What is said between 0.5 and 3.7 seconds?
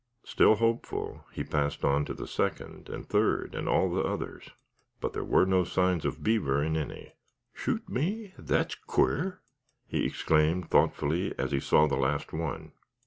hopeful, he passed on to the second and third and